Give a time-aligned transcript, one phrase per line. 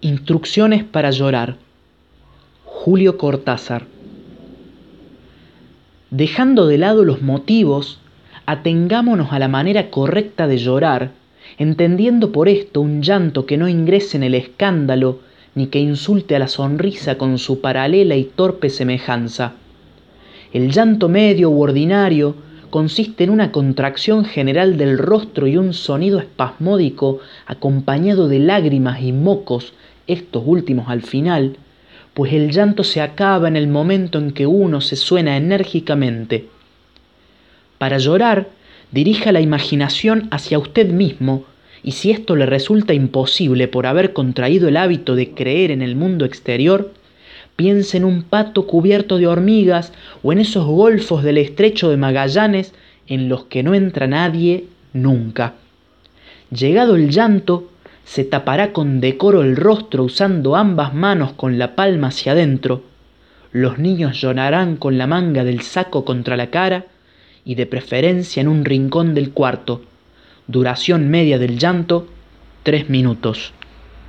[0.00, 1.56] Instrucciones para llorar.
[2.64, 3.86] Julio Cortázar.
[6.12, 7.98] Dejando de lado los motivos,
[8.46, 11.10] atengámonos a la manera correcta de llorar,
[11.58, 15.18] entendiendo por esto un llanto que no ingrese en el escándalo
[15.56, 19.54] ni que insulte a la sonrisa con su paralela y torpe semejanza.
[20.52, 22.36] El llanto medio u ordinario
[22.70, 29.12] consiste en una contracción general del rostro y un sonido espasmódico acompañado de lágrimas y
[29.12, 29.72] mocos,
[30.08, 31.56] estos últimos al final,
[32.14, 36.48] pues el llanto se acaba en el momento en que uno se suena enérgicamente.
[37.78, 38.48] Para llorar,
[38.90, 41.44] dirija la imaginación hacia usted mismo,
[41.84, 45.94] y si esto le resulta imposible por haber contraído el hábito de creer en el
[45.94, 46.92] mundo exterior,
[47.54, 52.74] piense en un pato cubierto de hormigas o en esos golfos del estrecho de Magallanes
[53.06, 55.54] en los que no entra nadie nunca.
[56.50, 57.70] Llegado el llanto,
[58.08, 62.82] se tapará con decoro el rostro usando ambas manos con la palma hacia adentro.
[63.52, 66.86] Los niños llorarán con la manga del saco contra la cara
[67.44, 69.82] y de preferencia en un rincón del cuarto.
[70.46, 72.08] Duración media del llanto,
[72.62, 73.52] tres minutos.